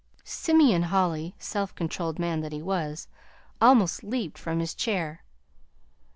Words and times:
Simeon 0.23 0.81
Holly, 0.89 1.35
self 1.37 1.75
controlled 1.75 2.17
man 2.17 2.41
that 2.41 2.51
he 2.51 2.59
was, 2.63 3.07
almost 3.61 4.03
leaped 4.03 4.39
from 4.39 4.59
his 4.59 4.73
chair. 4.73 5.21